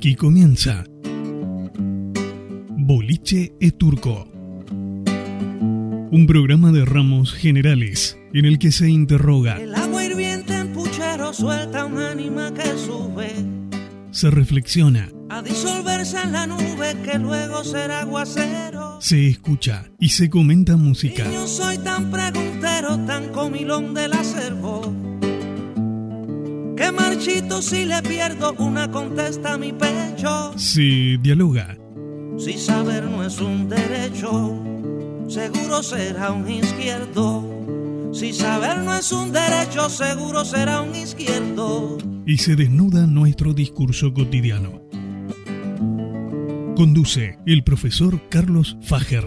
[0.00, 0.82] Aquí comienza
[2.70, 4.26] Boliche e Turco.
[6.10, 11.34] Un programa de ramos generales en el que se interroga, El agua hirviente en puchero
[11.34, 13.30] suelta un ánima que sube
[14.10, 19.00] se reflexiona, a disolverse en la nube que luego será aguacero.
[19.00, 21.28] se escucha y se comenta música.
[21.30, 24.79] Y yo soy tan preguntero, tan comilón del acervo.
[26.80, 30.54] Que marchito si le pierdo una contesta a mi pecho.
[30.56, 31.76] Se dialoga,
[32.38, 34.58] Si saber no es un derecho,
[35.28, 37.44] seguro será un izquierdo.
[38.14, 41.98] Si saber no es un derecho, seguro será un izquierdo.
[42.26, 44.80] y se desnuda nuestro discurso cotidiano.
[46.76, 49.26] Conduce el profesor Carlos Fager.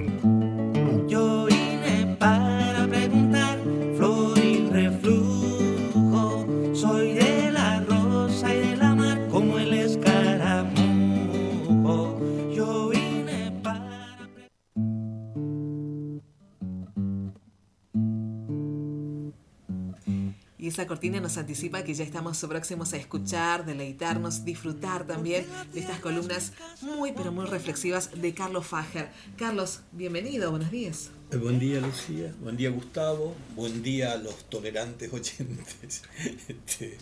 [20.93, 26.53] Cortina nos anticipa que ya estamos próximos a escuchar, deleitarnos, disfrutar también de estas columnas
[26.83, 29.09] muy pero muy reflexivas de Carlos Fager.
[29.35, 31.09] Carlos, bienvenido, buenos días.
[31.31, 36.03] Eh, Buen día Lucía, buen día Gustavo, buen día a los tolerantes oyentes.
[36.47, 36.99] Este,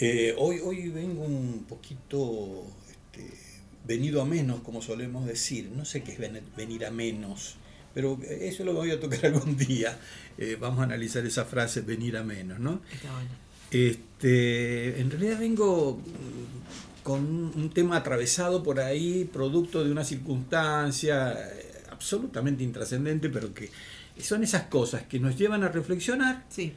[0.00, 3.30] eh, hoy, hoy vengo un poquito este,
[3.86, 5.70] venido a menos, como solemos decir.
[5.72, 7.58] No sé qué es ven- venir a menos,
[7.94, 9.96] pero eso lo voy a tocar algún día.
[10.38, 12.80] Eh, vamos a analizar esa frase, venir a menos, ¿no?
[12.92, 13.28] Está bueno.
[13.70, 17.20] Este, en realidad vengo mm, con
[17.54, 23.70] un tema atravesado por ahí, producto de una circunstancia eh, absolutamente intrascendente, pero que
[24.20, 26.72] son esas cosas que nos llevan a reflexionar, Sí,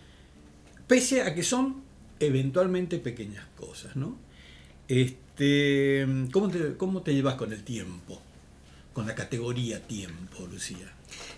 [0.88, 1.84] pese a que son
[2.20, 4.18] eventualmente pequeñas cosas, ¿no?
[4.88, 8.22] Este, ¿cómo, te, ¿Cómo te llevas con el tiempo?
[8.94, 10.91] Con la categoría tiempo, Lucía.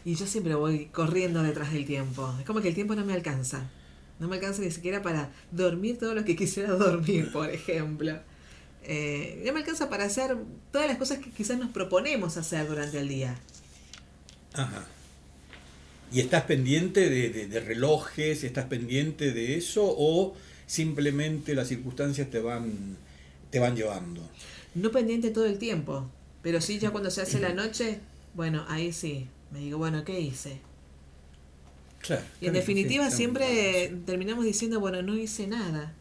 [0.06, 2.34] y yo siempre voy corriendo detrás del tiempo.
[2.40, 3.70] Es como que el tiempo no me alcanza.
[4.20, 8.18] No me alcanza ni siquiera para dormir todo lo que quisiera dormir, por ejemplo.
[8.84, 10.36] Eh, no me alcanza para hacer
[10.72, 13.38] todas las cosas que quizás nos proponemos hacer durante el día.
[14.54, 14.86] Ajá.
[16.12, 18.44] ¿Y estás pendiente de, de- de relojes?
[18.44, 19.84] ¿Estás pendiente de eso?
[19.86, 20.36] ¿O
[20.68, 22.98] simplemente las circunstancias te van,
[23.50, 24.22] te van llevando?
[24.76, 26.08] No pendiente todo el tiempo,
[26.44, 28.00] pero sí ya cuando se hace la noche,
[28.36, 30.60] bueno, ahí sí, me digo, bueno, ¿qué hice?
[32.02, 32.22] Claro.
[32.42, 34.04] Y en definitiva sí, siempre sí.
[34.06, 35.94] terminamos diciendo, bueno, no hice nada,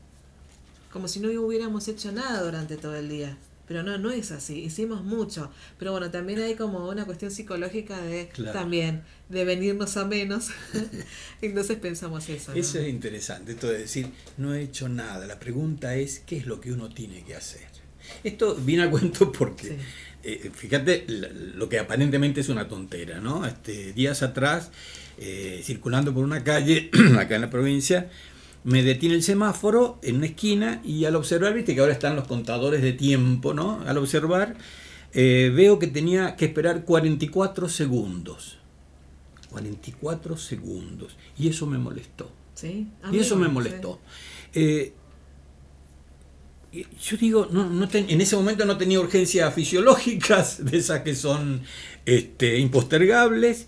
[0.92, 3.38] como si no hubiéramos hecho nada durante todo el día.
[3.68, 5.50] Pero no, no es así, hicimos mucho.
[5.78, 8.52] Pero bueno, también hay como una cuestión psicológica de Claro.
[8.52, 10.48] también, de venirnos a menos.
[11.40, 12.50] Entonces pensamos eso.
[12.50, 12.58] ¿no?
[12.58, 15.26] Eso es interesante, esto de decir, no he hecho nada.
[15.26, 17.71] La pregunta es, ¿qué es lo que uno tiene que hacer?
[18.24, 19.74] Esto viene a cuento porque, Sí.
[20.24, 23.44] eh, fíjate, lo que aparentemente es una tontera, ¿no?
[23.46, 24.70] Este, días atrás,
[25.18, 28.10] eh, circulando por una calle, acá en la provincia,
[28.64, 32.28] me detiene el semáforo en una esquina y al observar, viste que ahora están los
[32.28, 33.80] contadores de tiempo, ¿no?
[33.86, 34.54] Al observar,
[35.14, 38.58] eh, veo que tenía que esperar 44 segundos.
[39.50, 41.16] 44 segundos.
[41.38, 42.30] Y eso me molestó.
[42.54, 42.86] ¿Sí?
[43.02, 43.52] A Y eso me sí.
[43.52, 44.00] molestó.
[44.54, 44.92] Eh,
[46.72, 51.14] yo digo, no, no ten- en ese momento no tenía urgencias fisiológicas, de esas que
[51.14, 51.62] son
[52.06, 53.66] este, impostergables.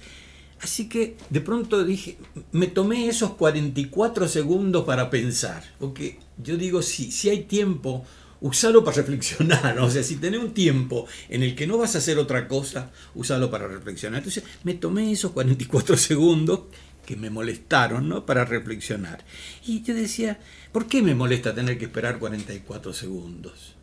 [0.61, 2.17] Así que de pronto dije,
[2.53, 5.63] me tomé esos 44 segundos para pensar.
[5.79, 8.05] Porque yo digo, si, si hay tiempo,
[8.41, 9.79] usalo para reflexionar.
[9.81, 12.91] O sea, si tenés un tiempo en el que no vas a hacer otra cosa,
[13.15, 14.19] usalo para reflexionar.
[14.19, 16.61] Entonces me tomé esos 44 segundos
[17.05, 18.27] que me molestaron ¿no?
[18.27, 19.25] para reflexionar.
[19.67, 20.39] Y yo decía,
[20.73, 23.75] ¿por qué me molesta tener que esperar 44 segundos?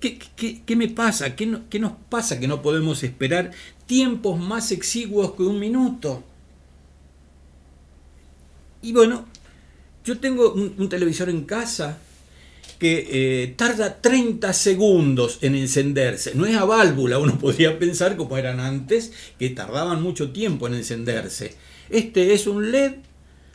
[0.00, 1.36] ¿Qué, qué- qué me pasa?
[1.36, 3.50] ¿Qué, no- qué nos pasa que no podemos esperar
[3.86, 6.24] tiempos más exiguos que un minuto?
[8.82, 9.26] Y bueno,
[10.04, 11.98] yo tengo un, televisor en casa
[12.78, 13.08] que
[13.44, 16.34] eh, tarda 30 segundos en encenderse.
[16.34, 20.74] No es a válvula, uno podría pensar como eran antes, que tardaban mucho tiempo en
[20.74, 21.54] encenderse.
[21.90, 22.92] Este es un LED,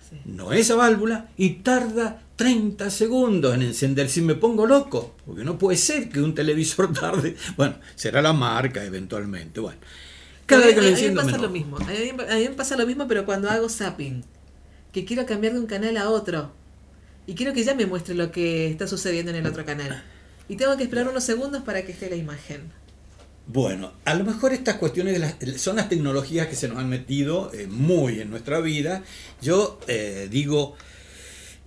[0.09, 0.17] Sí.
[0.25, 4.19] no es a válvula, y tarda 30 segundos en encenderse.
[4.19, 7.35] Y me pongo loco, porque no puede ser que un televisor tarde.
[7.57, 9.59] Bueno, será la marca eventualmente.
[9.59, 9.79] Bueno,
[10.45, 11.77] cada vez que lo a mí me enciendo pasa lo mismo.
[11.77, 11.95] A mí,
[12.29, 14.23] a mí me pasa lo mismo, pero cuando hago zapping,
[14.91, 16.51] que quiero cambiar de un canal a otro
[17.27, 20.03] y quiero que ya me muestre lo que está sucediendo en el otro canal.
[20.47, 22.71] Y tengo que esperar unos segundos para que esté la imagen.
[23.47, 26.89] Bueno, a lo mejor estas cuestiones de las- son las tecnologías que se nos han
[26.89, 29.03] metido eh, muy en nuestra vida.
[29.41, 30.75] Yo eh, digo,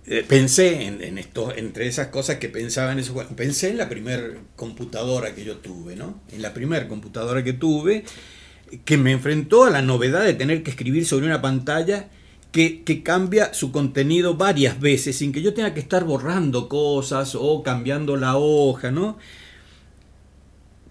[0.05, 4.23] eh, pensé en, esto, entre esas cosas que pensaba en eso, pensé en la primera
[4.55, 6.21] computadora que yo tuve, ¿no?
[6.31, 8.03] En la primera computadora que tuve,
[8.85, 12.09] que me enfrentó a la novedad de tener que escribir sobre una pantalla
[12.51, 17.35] que, que, cambia su contenido varias veces sin que yo tenga que estar borrando cosas
[17.35, 19.17] o cambiando la hoja, ¿no?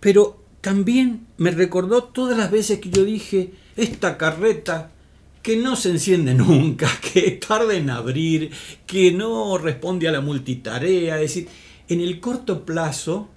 [0.01, 4.91] Pero también me recordó todas las veces que yo dije, esta carreta
[5.43, 8.51] que no se enciende nunca, que tarda en abrir,
[8.87, 11.49] que no responde a la multitarea, es decir,
[11.89, 13.29] en el corto plazo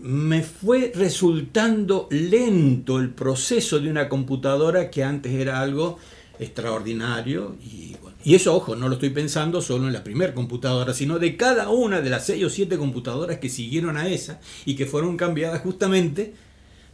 [0.00, 5.98] me fue resultando lento el proceso de una computadora que antes era algo
[6.38, 11.18] extraordinario y, y eso, ojo, no lo estoy pensando solo en la primera computadora, sino
[11.18, 14.86] de cada una de las seis o siete computadoras que siguieron a esa y que
[14.86, 16.32] fueron cambiadas justamente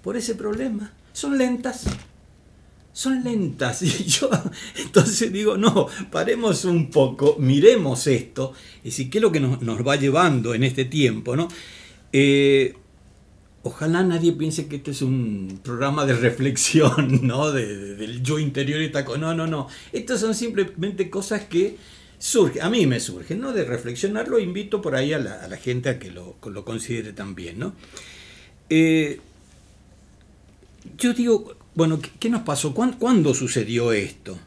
[0.02, 0.92] por ese problema.
[1.12, 1.84] Son lentas,
[2.92, 3.82] son lentas.
[3.82, 4.28] Y yo
[4.76, 8.52] entonces digo, no, paremos un poco, miremos esto,
[8.82, 11.46] y decir, qué es lo que nos, va llevando en este tiempo, ¿no?
[12.12, 12.74] Eh,
[13.62, 17.52] ojalá nadie piense que este es un programa de reflexión, ¿no?
[17.52, 19.18] del yo interior y taco.
[19.18, 19.68] No, no, no.
[19.92, 21.76] Estas son simplemente cosas que
[22.18, 23.52] surgen, a mí me surgen, ¿no?
[23.52, 27.74] De reflexionarlo, invito por ahí a la, gente a que lo, considere también, ¿no?
[28.68, 29.20] Eh,
[30.96, 32.74] yo digo, bueno, ¿qué, nos pasó?
[32.74, 34.38] ¿Cuándo, sucedió esto?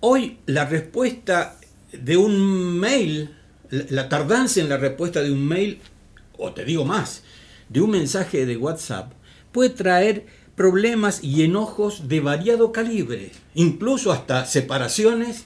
[0.00, 1.58] Hoy la respuesta
[1.92, 3.34] de un mail,
[3.70, 5.80] la tardanza en la respuesta de un mail,
[6.38, 7.22] o te digo más,
[7.70, 9.12] de un mensaje de WhatsApp,
[9.52, 15.44] puede traer problemas y enojos de variado calibre, incluso hasta separaciones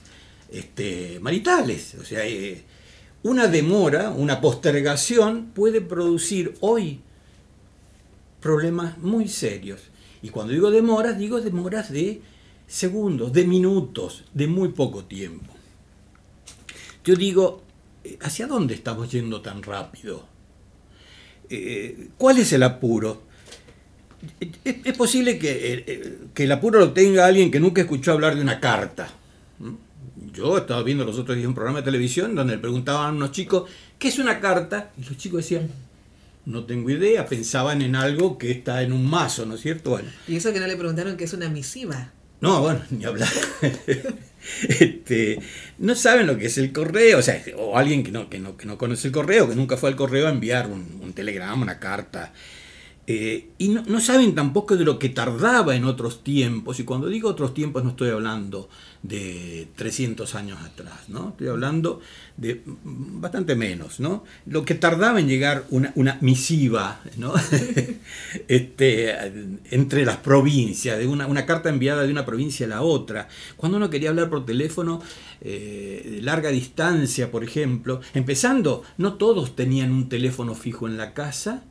[0.51, 1.95] este, maritales.
[2.01, 2.65] O sea, eh,
[3.23, 6.99] una demora, una postergación puede producir hoy
[8.41, 9.79] problemas muy serios.
[10.21, 12.21] Y cuando digo demoras, digo demoras de
[12.67, 15.53] segundos, de minutos, de muy poco tiempo.
[17.03, 17.61] Yo digo,
[18.03, 20.34] eh, ¿hacia dónde estamos yendo tan rápido?
[21.49, 23.23] Eh, ¿Cuál es el apuro?
[24.63, 28.59] Es, posible eh, que, el apuro lo tenga alguien que nunca escuchó hablar de una
[28.59, 29.09] carta.
[30.33, 33.31] Yo estaba viendo los otros días un programa de televisión donde le preguntaban a unos
[33.31, 33.69] chicos,
[33.99, 34.91] ¿qué es una carta?
[34.97, 35.69] Y los chicos decían,
[36.45, 39.91] no tengo idea, pensaban en algo que está en un mazo, ¿no es cierto?
[39.91, 40.09] Bueno.
[40.27, 42.11] Y eso que no le preguntaron que es una misiva.
[42.41, 43.29] No, bueno, ni hablar.
[44.67, 45.39] este,
[45.79, 47.19] no saben lo que es el correo,
[47.57, 49.95] o alguien que no, que no, que no conoce el correo, que nunca fue al
[49.95, 52.33] correo a enviar un, telegrama, una carta.
[53.07, 57.29] Eh, y no, saben tampoco de lo que tardaba en otros tiempos, y cuando digo
[57.29, 58.69] otros tiempos no estoy hablando
[59.07, 61.29] de 300 años atrás, ¿no?
[61.29, 61.99] estoy hablando
[62.37, 64.23] de bastante menos, ¿no?
[64.47, 67.33] lo que tardaba en llegar una, misiva ¿no?
[68.47, 69.15] este,
[69.69, 73.77] entre las provincias, de una, una, carta enviada de una provincia a la otra, cuando
[73.77, 75.01] uno quería hablar por teléfono
[75.41, 81.13] eh, de larga distancia, por ejemplo, empezando, no todos tenían un teléfono fijo en la
[81.13, 81.63] casa,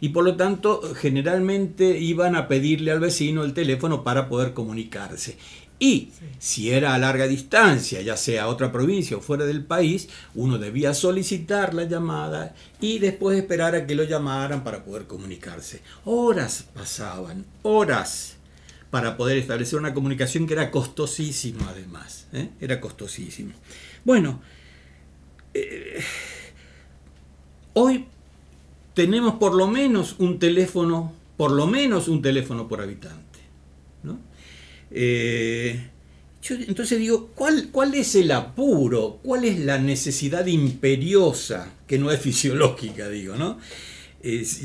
[0.00, 5.36] y por lo tanto generalmente iban a pedirle al vecino el teléfono para poder comunicarse.
[5.78, 10.08] Y si era a larga distancia, ya sea a otra provincia o fuera del país,
[10.34, 15.82] uno debía solicitar la llamada y después esperar a que lo llamaran para poder comunicarse.
[16.04, 18.38] Horas pasaban, horas,
[18.90, 22.26] para poder establecer una comunicación que era costosísima además.
[22.32, 22.50] ¿eh?
[22.60, 23.52] Era costosísimo.
[24.04, 24.40] Bueno,
[25.54, 26.02] eh,
[27.74, 28.06] hoy
[28.94, 33.27] tenemos por lo menos un teléfono, por lo menos un teléfono por habitante.
[34.90, 35.90] Eh,
[36.50, 39.20] entonces digo, ¿cuál, ¿cuál es el apuro?
[39.22, 43.58] ¿Cuál es la necesidad imperiosa, que no es fisiológica, digo, ¿no?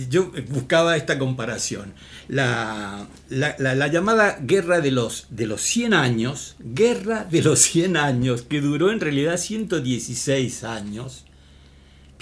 [0.10, 1.94] yo buscaba esta comparación.
[2.28, 8.42] La, la, llamada guerra de los, de los 100 años, guerra de los 100 años,
[8.42, 11.26] que duró en realidad 116 años,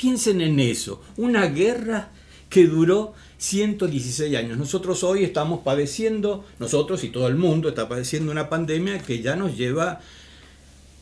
[0.01, 2.09] Piensen en eso, una guerra
[2.49, 4.55] que duró 116 años.
[4.55, 9.35] Nosotros hoy estamos padeciendo, nosotros y todo el mundo está padeciendo una pandemia que ya
[9.35, 9.99] nos lleva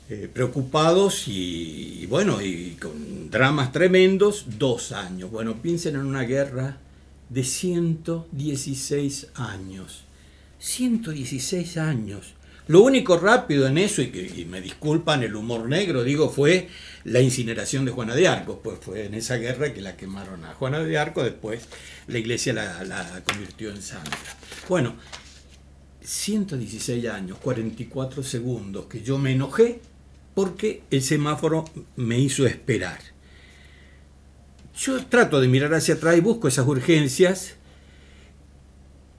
[0.10, 5.30] eh, preocupados y, bueno, y con dramas tremendos, dos años.
[5.30, 6.78] Bueno, piensen en una guerra
[7.28, 10.06] de 116 años.
[10.60, 12.36] 116 años.
[12.70, 16.70] Lo único rápido en eso, y, que, me disculpan el humor negro, digo, fue
[17.04, 18.60] la incineración de Juana de Arco.
[18.64, 21.68] Pues fue en esa guerra que la quemaron a Juana de Arco, después
[22.06, 24.16] la iglesia la, la convirtió en santa.
[24.68, 24.94] Bueno,
[26.02, 29.82] 116 años, 44 segundos, que yo me enojé
[30.36, 33.00] porque el semáforo me hizo esperar.
[34.78, 37.56] Yo trato de mirar hacia atrás y busco esas urgencias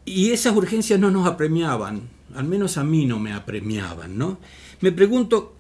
[0.04, 4.38] y esas urgencias no nos apremiaban, al menos a mí no me apremiaban, ¿no?
[4.80, 5.54] Me pregunto,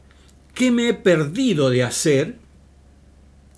[0.54, 2.38] ¿qué me he perdido de hacer?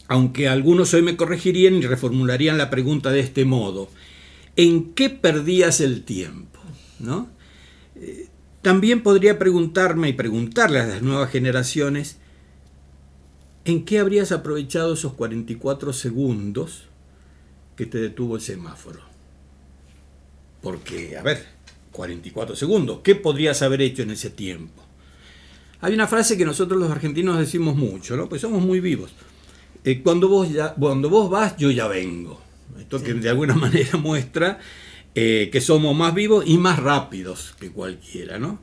[0.09, 3.89] Aunque algunos hoy me corregirían y reformularían la pregunta de este modo.
[4.57, 6.61] ¿En qué perdías el tiempo?
[6.99, 7.29] ¿No?
[7.97, 8.29] Eh,
[8.61, 12.19] también podría preguntarme y preguntarle a las nuevas generaciones,
[13.65, 16.85] ¿en qué habrías aprovechado esos 44 segundos
[17.77, 19.01] que te detuvo el semáforo?
[20.61, 21.45] Porque, a ver,
[21.93, 24.83] 44 segundos, ¿qué podrías haber hecho en ese tiempo?
[25.81, 28.29] Hay una frase que nosotros los argentinos decimos mucho, ¿no?
[28.29, 29.13] Pues somos muy vivos.
[29.85, 32.41] Eh, cuando, vos ya, cuando vos vas, yo ya vengo.
[32.79, 34.59] Esto que de alguna manera muestra
[35.15, 38.61] eh, que somos más vivos y más rápidos que cualquiera, ¿no?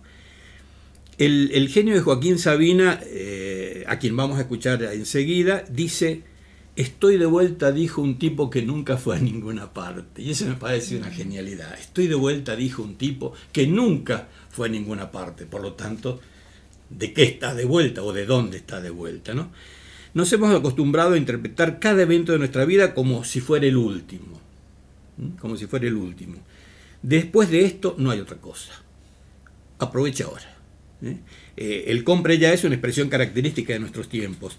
[1.18, 6.24] El, genio de Joaquín Sabina, eh, a quien vamos a escuchar enseguida, dice,
[6.82, 10.22] estoy de vuelta, dijo un tipo que nunca fue a ninguna parte.
[10.22, 11.78] Y eso me parece una genialidad.
[11.80, 15.46] Estoy de vuelta, dijo un tipo que nunca fue a ninguna parte.
[15.46, 16.20] Por lo tanto,
[16.90, 19.34] ¿de qué está de vuelta o de dónde está de vuelta?
[19.34, 19.52] ¿no?
[20.14, 24.40] Nos hemos acostumbrado a interpretar cada evento de nuestra vida como si fuera el último
[25.40, 26.38] como si fuera el último.
[27.02, 28.72] Después de esto no hay otra cosa.
[29.80, 30.58] Aprovecha ahora.
[31.02, 31.18] ¿eh?
[31.58, 34.58] Eh, el compre ya es una expresión característica de nuestros tiempos.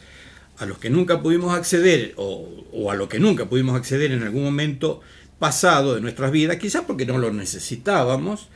[0.60, 4.44] A los que nunca pudimos acceder o, a lo que nunca pudimos acceder en algún
[4.44, 5.00] momento
[5.38, 8.48] pasado de nuestras vidas, quizás porque no lo necesitábamos,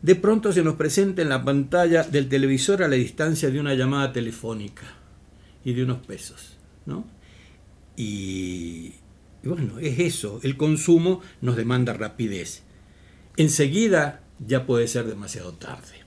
[0.00, 3.74] de pronto se nos presenta en la pantalla del televisor a la distancia de una
[3.74, 4.82] llamada telefónica
[5.64, 6.56] y de unos pesos.
[6.86, 7.06] ¿no?
[7.96, 8.94] Y,
[9.42, 12.62] y bueno, es eso, el consumo nos demanda rapidez.
[13.36, 16.01] Enseguida ya puede ser demasiado tarde.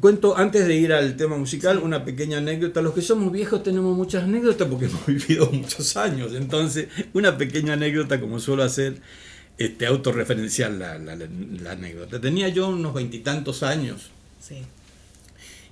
[0.00, 2.82] Cuento, antes de ir al tema musical, una pequeña anécdota.
[2.82, 6.34] Los que somos viejos tenemos muchas anécdotas porque hemos vivido muchos años.
[6.34, 9.00] Entonces, una pequeña anécdota, como suelo hacer,
[9.56, 12.20] este, autorreferencial la, la, anécdota.
[12.20, 14.10] Tenía yo unos veintitantos años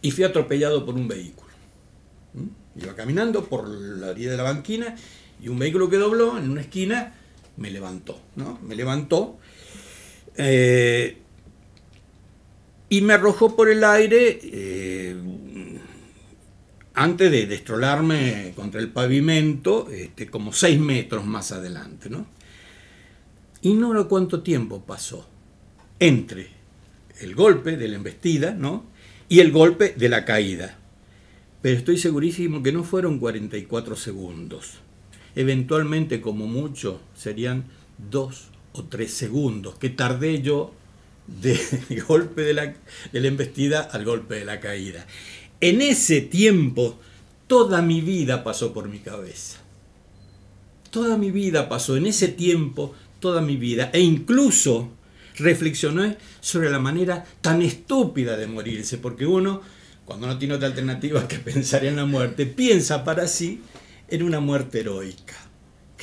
[0.00, 1.50] y fui atropellado por un vehículo.
[2.32, 2.82] ¿Mm?
[2.82, 4.96] Iba caminando por la orilla de la banquina
[5.42, 7.14] y un vehículo que dobló en una esquina
[7.58, 8.58] me levantó, ¿no?
[8.62, 9.38] Me levantó
[10.36, 11.18] eh,
[12.96, 15.16] y me arrojó por el aire eh,
[16.94, 22.26] antes de destrolarme contra el pavimento, este, como seis metros más adelante, ¿no?
[23.62, 25.26] Y no sé cuánto tiempo pasó
[25.98, 26.48] entre
[27.20, 28.84] el golpe de la embestida, ¿no?
[29.28, 30.78] Y el golpe de la caída.
[31.62, 34.84] Pero estoy segurísimo que no fueron 44 segundos
[35.34, 37.64] eventualmente como mucho serían
[38.10, 40.72] dos o tres segundos que tardé yo
[41.26, 41.58] del
[42.08, 42.74] golpe de la,
[43.12, 45.06] de la embestida al golpe de la caída.
[45.60, 46.98] En ese tiempo
[47.46, 49.58] toda mi vida pasó por mi cabeza.
[50.90, 53.90] Toda mi vida pasó, en ese tiempo, toda mi vida.
[53.92, 54.90] E incluso
[55.36, 59.60] reflexioné sobre la manera tan estúpida de morirse, porque uno,
[60.04, 63.60] cuando no tiene otra alternativa que pensar en la muerte, piensa para sí
[64.08, 65.34] en una muerte heroica.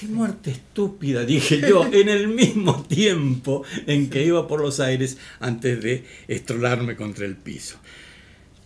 [0.01, 1.23] ¡Qué muerte estúpida!
[1.25, 6.95] dije yo, en el mismo tiempo en que iba por los aires antes de estrolarme
[6.95, 7.77] contra el piso.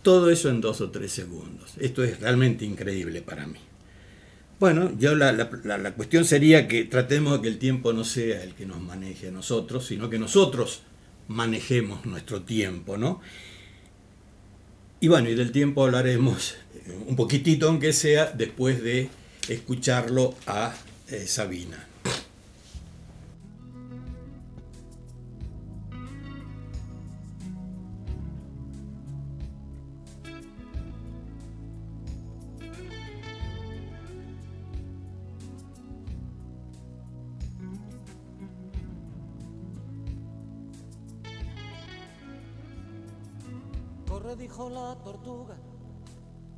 [0.00, 1.74] Todo eso en dos o tres segundos.
[1.78, 3.58] Esto es realmente increíble para mí.
[4.58, 8.54] Bueno, yo la, la, cuestión sería que tratemos de que el tiempo no sea el
[8.54, 10.84] que nos maneje a nosotros, sino que nosotros
[11.28, 13.20] manejemos nuestro tiempo, ¿no?
[15.00, 16.54] Y bueno, y del tiempo hablaremos
[17.06, 19.10] un poquitito, aunque sea, después de
[19.50, 20.74] escucharlo a
[21.08, 21.86] eh, Sabina.
[44.08, 45.56] Corre, dijo la tortuga,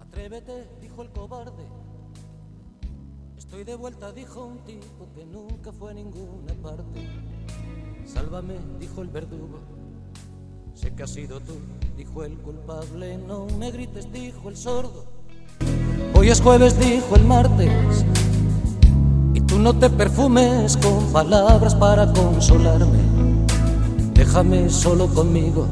[0.01, 1.88] atrévete, dijo el cobarde
[3.59, 7.09] Estoy de vuelta, dijo un tipo que nunca fue a ninguna parte.
[8.07, 9.59] Sálvame, dijo el verdugo.
[10.75, 11.55] Sé que has sido tú,
[11.97, 13.19] dijo el culpable.
[13.19, 15.07] No me grites, dijo el sordo.
[16.15, 18.05] Hoy es jueves, dijo el martes.
[19.35, 23.01] Y tú no te perfumes con palabras para consolarme.
[24.15, 25.67] Déjame solo conmigo,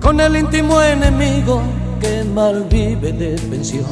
[0.00, 1.60] con el íntimo enemigo
[2.00, 3.84] que mal vive de pensión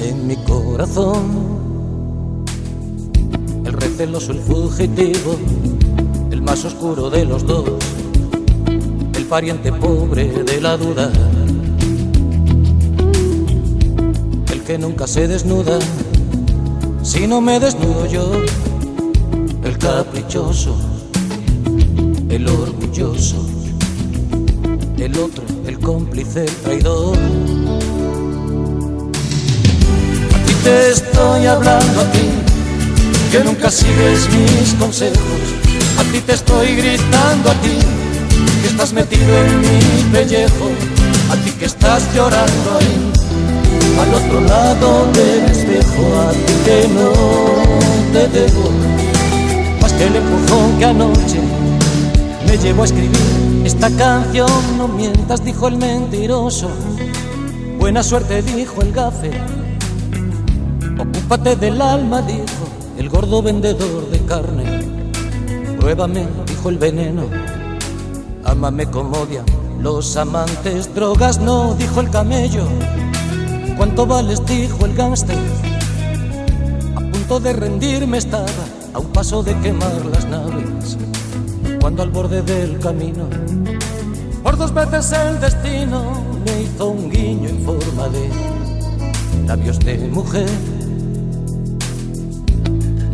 [0.00, 1.49] en mi corazón
[4.02, 5.36] el fugitivo,
[6.30, 7.68] el más oscuro de los dos,
[9.14, 11.12] el pariente pobre de la duda,
[14.50, 15.78] el que nunca se desnuda,
[17.02, 18.32] si no me desnudo yo,
[19.64, 20.74] el caprichoso,
[22.30, 23.46] el orgulloso,
[24.96, 27.18] el otro, el cómplice, el traidor.
[30.64, 32.49] Te estoy hablando a ti,
[33.30, 35.40] que nunca sigues mis consejos.
[35.98, 37.78] A ti te estoy gritando a ti,
[38.60, 40.70] que estás metido en mi pellejo.
[41.30, 43.12] A ti que estás llorando ahí,
[44.00, 46.02] al otro lado del espejo.
[46.28, 47.12] A ti que no
[48.12, 48.70] te debo,
[49.80, 51.40] más que el empujón que anoche
[52.46, 54.50] me llevó a escribir esta canción.
[54.76, 56.68] No mientas, dijo el mentiroso.
[57.78, 59.30] Buena suerte, dijo el gafe.
[60.98, 64.64] Ocúpate del alma, dijo el gordo vendedor de carne.
[65.78, 67.22] Pruébame, dijo el veneno.
[68.44, 69.46] Ámame como odian
[69.80, 70.94] los amantes.
[70.94, 72.64] Drogas no, dijo el camello.
[73.78, 74.44] ¿Cuánto vales?
[74.44, 75.38] dijo el gángster.
[76.94, 80.98] A punto de rendirme estaba, a un paso de quemar las naves.
[81.80, 83.24] Cuando al borde del camino,
[84.42, 88.28] por dos veces el destino me hizo un guiño en forma de
[89.46, 90.79] labios de mujer.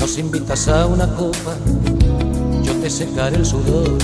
[0.07, 1.57] Nos invitas a una copa,
[2.63, 3.99] yo te secaré el sudor,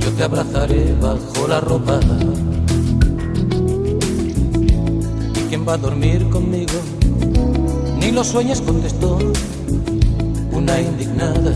[0.00, 2.00] yo te abrazaré bajo la ropa.
[5.36, 6.72] ¿Y quién va a dormir conmigo?
[8.00, 9.20] Ni lo sueñes, contestó
[10.50, 11.54] una indignada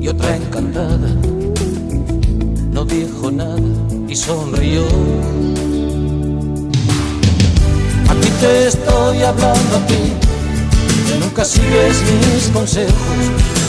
[0.00, 1.14] y otra encantada.
[2.72, 3.60] No dijo nada
[4.08, 4.82] y sonrió.
[8.08, 10.12] A ti te estoy hablando a ti,
[11.18, 12.92] nunca sigues mis consejos.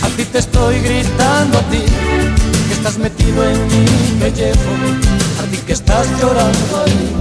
[0.04, 1.84] A ti te estoy gritando a ti,
[2.68, 3.86] que estás metido en mi
[4.20, 4.72] pellejo.
[5.42, 7.16] A ti que estás llorando ahí,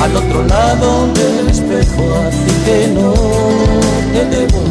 [0.00, 2.02] al otro lado del espejo.
[2.26, 3.12] A ti que no
[4.12, 4.62] te debo,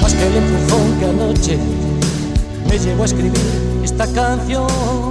[0.00, 1.58] más que el empujón que anoche
[2.68, 3.40] me llevó a escribir
[3.82, 5.07] esta canción.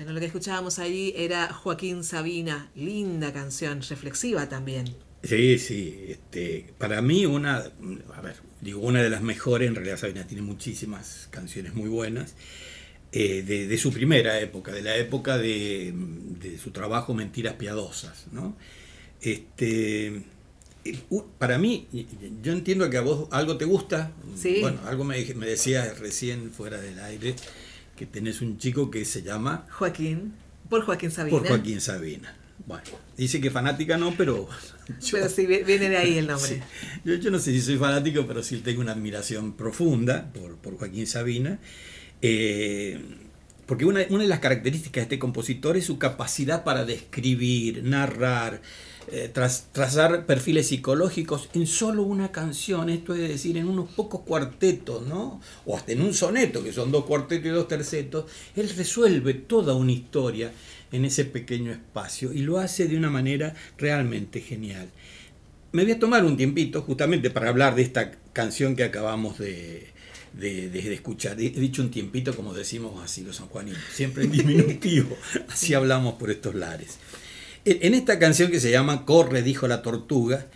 [0.00, 4.96] Bueno, lo que escuchábamos ahí era Joaquín Sabina, linda canción, reflexiva también.
[5.22, 6.06] Sí, sí.
[6.08, 7.70] Este, para mí una,
[8.14, 12.34] a ver, digo una de las mejores, en realidad Sabina tiene muchísimas canciones muy buenas,
[13.12, 18.24] eh, de, de, su primera época, de la época de, de su trabajo Mentiras Piadosas.
[18.32, 18.56] ¿no?
[19.20, 20.22] Este,
[21.38, 21.88] para mí,
[22.42, 24.62] yo entiendo que a vos algo te gusta, Sí.
[24.62, 27.34] bueno, algo me, me decías recién fuera del aire,
[28.00, 30.32] que tenés un chico que se llama Joaquín,
[30.70, 31.36] por Joaquín Sabina.
[31.38, 32.34] por Joaquín Sabina.
[32.66, 32.82] Bueno,
[33.14, 34.48] dice que fanática no, pero...
[35.02, 36.48] yo- Pero sí, vi- viene de ahí el nombre.
[36.48, 36.60] Sí.
[37.04, 40.78] Yo, yo no sé si soy fanático, pero sí tengo una admiración profunda por, por
[40.78, 41.58] Joaquín Sabina.
[42.22, 42.98] Eh,
[43.70, 48.62] porque una, de las características de este compositor es su capacidad para describir, narrar,
[49.12, 55.06] eh, trazar perfiles psicológicos en solo una canción, esto es decir, en unos pocos cuartetos,
[55.06, 55.40] ¿no?
[55.66, 58.24] O hasta en un soneto, que son dos cuartetos y dos tercetos,
[58.56, 60.50] él resuelve toda una historia
[60.90, 64.90] en ese pequeño espacio y lo hace de una manera realmente genial.
[65.70, 69.89] Me voy a tomar un tiempito justamente para hablar de esta canción que acabamos de,
[70.32, 71.40] de- escuchar.
[71.40, 75.16] He dicho un tiempito como decimos así los sanjuaninos, siempre en diminutivo,
[75.48, 76.98] así hablamos por estos lares.
[77.64, 80.46] En en esta canción que se llama Corre, dijo la tortuga,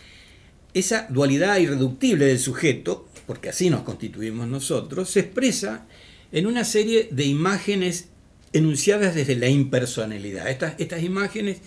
[0.73, 5.87] esa dualidad irreductible del sujeto, porque así nos constituimos nosotros, se expresa
[6.33, 8.09] en una serie de imágenes
[8.53, 10.49] enunciadas desde la impersonalidad.
[10.49, 11.59] Estas, estas imágenes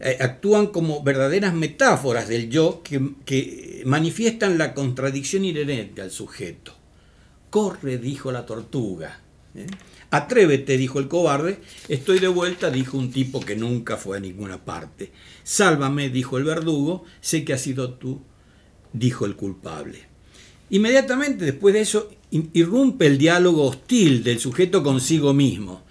[0.00, 6.76] eh, actúan como verdaderas metáforas del yo que, que manifiestan la contradicción inherente al sujeto.
[7.50, 9.20] Corre, dijo la tortuga.
[9.54, 9.66] ¿eh?
[10.10, 11.58] Atrévete, dijo el cobarde.
[11.88, 15.12] Estoy de vuelta, dijo un tipo que nunca fue a ninguna parte.
[15.44, 17.04] Sálvame, dijo el verdugo.
[17.20, 18.20] Sé que has sido tú,
[18.92, 20.00] dijo el culpable.
[20.70, 25.82] Inmediatamente después de eso irrumpe el diálogo hostil del sujeto consigo mismo.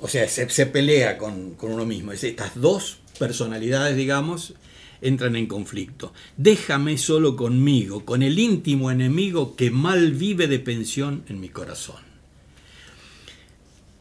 [0.00, 2.12] O sea, se, se pelea con, con uno mismo.
[2.12, 4.54] Es- Estas dos personalidades, digamos,
[5.00, 6.12] entran en conflicto.
[6.36, 12.04] Déjame solo conmigo, con el íntimo enemigo que mal vive de pensión en mi corazón.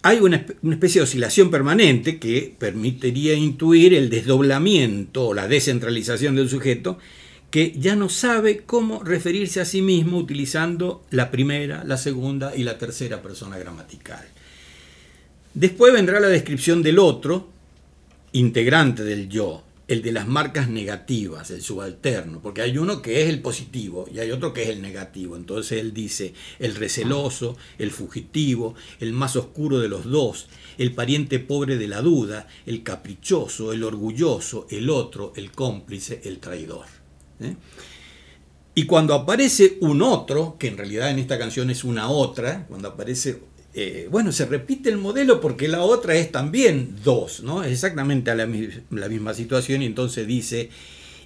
[0.01, 5.47] Hay una, espe- una especie de oscilación permanente que permitiría intuir el desdoblamiento o la
[5.47, 6.99] descentralización del sujeto
[7.49, 12.63] que ya no sabe cómo referirse a sí mismo utilizando la primera, la segunda y
[12.63, 14.25] la tercera persona gramatical.
[15.53, 17.49] Después vendrá la descripción del otro,
[18.33, 23.29] integrante del yo, el de las marcas negativas, el subalterno, porque hay uno que es
[23.29, 25.35] el positivo y hay otro que es el negativo.
[25.35, 31.39] Entonces él dice el receloso, el fugitivo, el más oscuro de los dos, el pariente
[31.39, 36.85] pobre de la duda, el caprichoso, el orgulloso, el otro, el cómplice, el traidor.
[37.39, 37.55] ¿eh?
[38.73, 42.89] Y cuando aparece un otro, que en realidad en esta canción es una otra, cuando
[42.89, 43.39] aparece
[43.77, 47.63] eh, bueno, se repite el modelo porque la otra es también dos, ¿no?
[47.63, 48.47] Es exactamente la,
[48.89, 50.69] la, misma situación y entonces dice,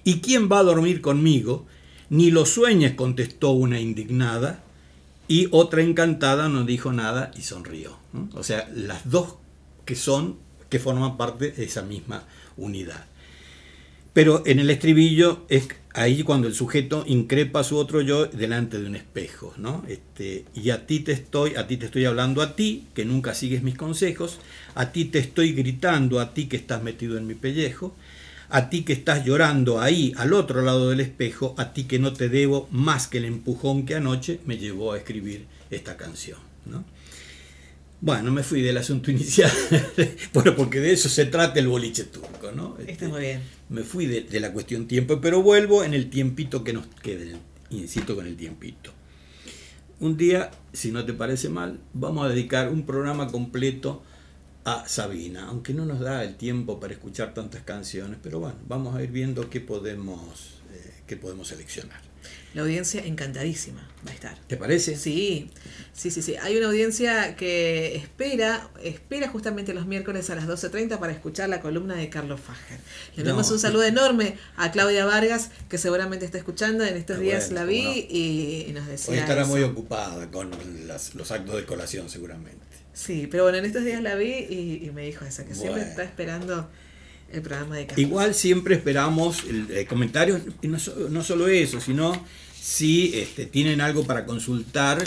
[0.03, 1.67] ¿y quién va a dormir conmigo?
[2.09, 4.63] Ni lo sueñes, contestó una indignada,
[5.29, 7.99] y otra encantada no dijo nada y sonrió.
[8.33, 9.35] O sea, las dos
[9.85, 12.23] que son, que forman parte de esa misma
[12.57, 13.05] unidad.
[14.11, 18.79] Pero en el estribillo es ahí cuando el sujeto increpa a su otro yo delante
[18.79, 19.83] de un espejo, ¿no?
[19.87, 23.33] Este, y a ti te estoy, a ti te estoy hablando a ti, que nunca
[23.33, 24.39] sigues mis consejos,
[24.75, 27.95] a ti te estoy gritando, a ti que estás metido en mi pellejo,
[28.49, 32.13] a ti que estás llorando ahí al otro lado del espejo, a ti que no
[32.13, 36.83] te debo más que el empujón que anoche me llevó a escribir esta canción, ¿no?
[38.01, 39.51] Bueno, me fui del asunto inicial,
[40.33, 42.77] bueno, porque de eso se trata el boliche turco, ¿no?
[42.79, 43.41] Está este, muy bien.
[43.69, 47.35] Me fui de, la cuestión tiempo, pero vuelvo en el tiempito que nos quede,
[47.69, 48.91] insisto con el tiempito.
[49.99, 54.01] Un día, si no te parece mal, vamos a dedicar un programa completo
[54.63, 58.95] a Sabina, aunque no nos da el tiempo para escuchar tantas canciones, pero bueno, vamos
[58.95, 62.08] a ir viendo qué podemos, eh, qué podemos seleccionar.
[62.53, 64.37] La audiencia encantadísima va a estar.
[64.47, 64.95] ¿Te parece?
[64.95, 65.51] Sí,
[65.93, 66.35] sí, sí, sí.
[66.37, 71.61] Hay una audiencia que espera, espera justamente los miércoles a las 12.30 para escuchar la
[71.61, 72.79] columna de Carlos Fager.
[73.15, 76.83] Le damos un saludo enorme a Claudia Vargas, que seguramente está escuchando.
[76.83, 79.13] En estos días la vi y, nos decía.
[79.13, 80.49] Hoy estará muy ocupada con
[80.87, 82.65] los actos de colación, seguramente.
[82.93, 86.03] Sí, pero bueno, en estos días la vi y, me dijo eso, que siempre está
[86.03, 86.67] esperando
[87.31, 90.77] el programa de Igual siempre esperamos el, comentarios, no,
[91.09, 92.25] no, solo eso, sino
[92.59, 95.03] si este, tienen algo para consultar,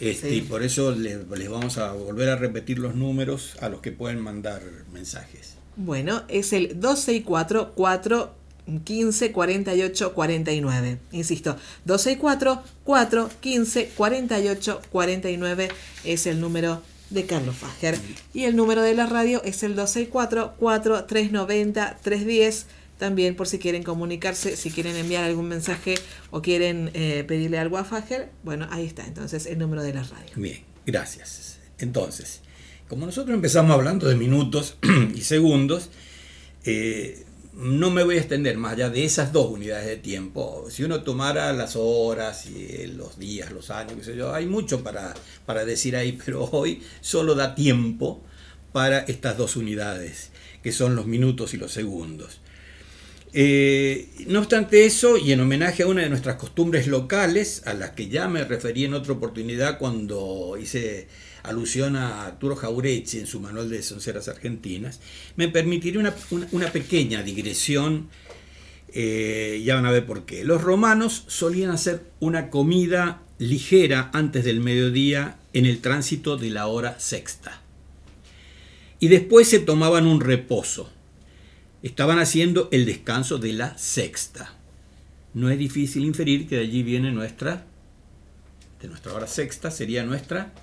[0.00, 3.92] este, y por eso les, vamos a volver a repetir los números a los que
[3.92, 5.54] pueden mandar mensajes.
[5.76, 8.34] Bueno, es el 264 4
[8.84, 10.98] 15 48 49.
[11.12, 15.68] Insisto, 264 4 15 48 49
[16.04, 17.98] es el número de Carlos Fager.
[18.32, 22.64] Y el número de la radio es el 264-4390-310.
[22.98, 25.96] También por si quieren comunicarse, si quieren enviar algún mensaje
[26.30, 30.04] o quieren eh, pedirle algo a Fager, bueno, ahí está entonces el número de la
[30.04, 30.30] radio.
[30.36, 31.58] Bien, gracias.
[31.78, 32.40] Entonces,
[32.88, 34.76] como nosotros empezamos hablando de minutos
[35.14, 35.90] y segundos,
[36.64, 37.24] eh,
[37.56, 40.66] no me voy a extender más allá de esas dos unidades de tiempo.
[40.70, 44.82] Si uno tomara las horas y los días, los años, qué sé yo, hay mucho
[44.82, 45.14] para,
[45.46, 48.22] para decir ahí, pero hoy solo da tiempo
[48.72, 50.30] para estas dos unidades,
[50.62, 52.40] que son los minutos y los segundos.
[53.32, 57.90] Eh, no obstante eso, y en homenaje a una de nuestras costumbres locales, a las
[57.90, 61.08] que ya me referí en otra oportunidad cuando hice
[61.44, 65.00] alusión a Arturo Jaurechi en su manual de sonceras argentinas,
[65.36, 68.08] me permitiré una, pequeña digresión,
[68.92, 70.42] eh, ya van a ver por qué.
[70.42, 76.66] Los romanos solían hacer una comida ligera antes del mediodía en el tránsito de la
[76.66, 77.60] hora sexta.
[78.98, 80.90] Y después se tomaban un reposo.
[81.82, 84.54] Estaban haciendo el descanso de la sexta.
[85.34, 87.66] No es difícil inferir que de allí viene nuestra,
[88.80, 90.54] de nuestra hora sexta, sería nuestra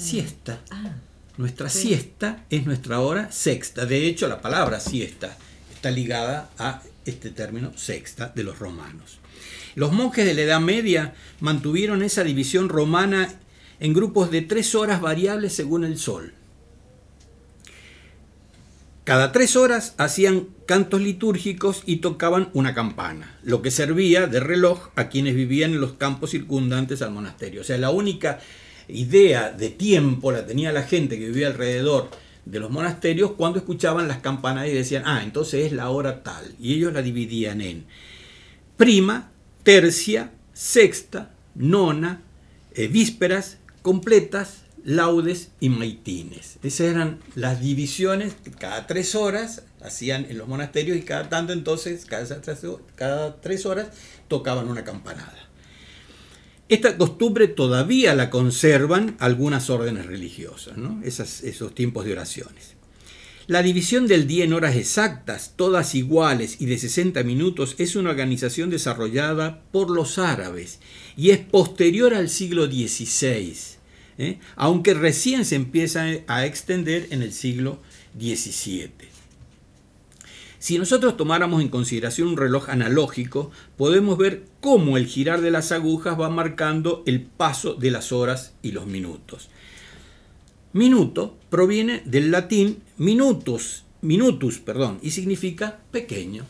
[0.00, 0.60] siesta.
[0.70, 0.94] Ah,
[1.36, 3.86] nuestra siesta es nuestra hora sexta.
[3.86, 5.36] De hecho, la palabra siesta
[5.72, 9.18] está ligada a este término sexta de los romanos.
[9.74, 13.32] Los monjes de la Edad Media mantuvieron esa división romana
[13.78, 16.34] en grupos de tres horas variables según el sol.
[19.04, 24.90] Cada tres horas hacían cantos litúrgicos y tocaban una campana, lo que servía de reloj
[24.94, 27.62] a quienes vivían en los campos circundantes al monasterio.
[27.62, 28.40] O sea, la única
[28.92, 32.10] idea de tiempo la tenía la gente que vivía alrededor
[32.44, 36.54] de los monasterios cuando escuchaban las campanas y decían, ah, entonces es la hora tal.
[36.58, 37.86] Y ellos la dividían en
[38.76, 39.30] prima,
[39.62, 42.22] tercia, sexta, nona,
[42.74, 46.58] eh, vísperas, completas, laudes y maitines.
[46.62, 51.52] Esas eran las divisiones que cada tres horas hacían en los monasterios y cada tanto
[51.52, 52.40] entonces, cada,
[52.94, 53.88] cada tres horas,
[54.28, 55.49] tocaban una campanada.
[56.70, 60.76] Esta costumbre todavía la conservan algunas órdenes religiosas,
[61.42, 62.76] esos tiempos de oraciones.
[63.48, 68.10] La división del día en horas exactas, todas iguales y de 60 minutos, es una
[68.10, 70.78] organización desarrollada por los árabes
[71.16, 73.56] y es posterior al siglo XVI,
[74.18, 74.38] ¿eh?
[74.54, 77.80] aunque recién se empieza a extender en el siglo
[78.16, 78.92] XVII.
[80.60, 85.72] Si nosotros tomáramos en consideración un reloj analógico, podemos ver cómo el girar de las
[85.72, 89.48] agujas va marcando el paso de las horas y los minutos.
[90.74, 96.44] Minuto proviene del latín minutus, minutus, perdón, y significa pequeño.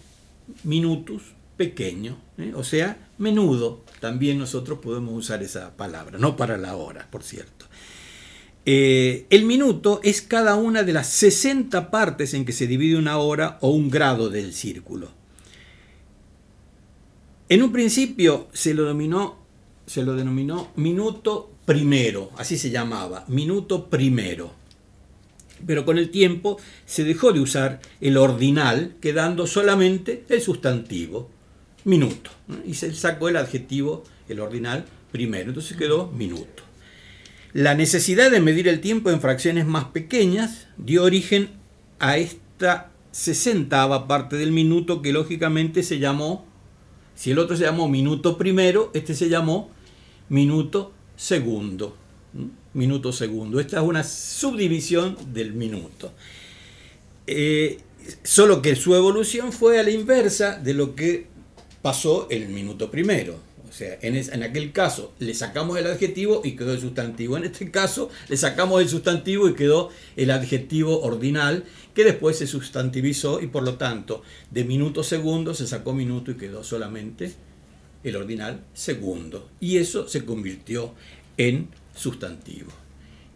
[0.64, 1.23] Minutus,
[1.57, 2.53] pequeño, ¿eh?
[2.57, 3.85] o sea, menudo.
[4.01, 7.66] También nosotros podemos usar esa palabra, no para la hora, por cierto.
[8.66, 13.18] Eh, el minuto es cada una de las 60 partes en que se divide una
[13.18, 15.11] hora o un grado del círculo.
[17.49, 18.87] En un principio se lo,
[19.87, 24.53] se lo denominó minuto primero, así se llamaba, minuto primero.
[25.66, 31.29] Pero con el tiempo se dejó de usar el ordinal, quedando solamente el sustantivo,
[31.85, 32.31] minuto.
[32.64, 35.49] Y se sacó el adjetivo, el ordinal, primero.
[35.49, 36.69] Entonces quedó minuto.
[37.52, 41.50] La necesidad de medir el tiempo en fracciones más pequeñas dio origen
[41.98, 46.46] a esta sesentava parte del minuto que lógicamente se llamó,
[47.16, 49.70] si el otro se llamó minuto primero, este se llamó
[50.28, 51.96] minuto segundo.
[52.72, 53.58] Minuto segundo.
[53.58, 56.12] Esta es una subdivisión del minuto.
[57.26, 57.78] Eh,
[58.22, 61.26] solo que su evolución fue a la inversa de lo que
[61.82, 63.49] pasó el minuto primero.
[63.70, 67.37] O sea, en, aquel caso le sacamos el adjetivo y quedó el sustantivo.
[67.37, 71.62] En este caso le sacamos el sustantivo y quedó el adjetivo ordinal
[71.94, 76.35] que después se sustantivizó y por lo tanto de minuto segundo se sacó minuto y
[76.35, 77.33] quedó solamente
[78.02, 79.48] el ordinal segundo.
[79.61, 80.92] Y eso se convirtió
[81.37, 82.72] en sustantivo.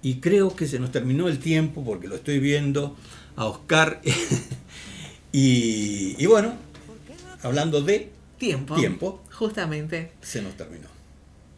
[0.03, 2.97] Y creo que se nos terminó el tiempo porque lo estoy viendo
[3.37, 4.03] a Oscar.
[5.33, 6.55] y, y bueno,
[7.45, 8.75] hablando de tiempo.
[8.75, 9.24] Tiempo.
[9.35, 10.13] Justamente.
[10.23, 10.95] Se nos terminó.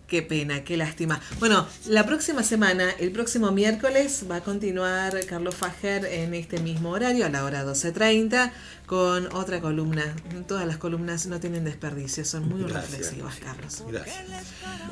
[0.06, 1.20] Qué pena, qué lástima.
[1.40, 6.90] Bueno, la próxima semana, el próximo miércoles, va a continuar Carlos Fajer en este mismo
[6.90, 8.52] horario, a la hora 12.30,
[8.86, 10.14] con otra columna.
[10.46, 13.82] Todas las columnas no tienen desperdicio, son muy reflexivas, Carlos.
[13.88, 14.16] Gracias.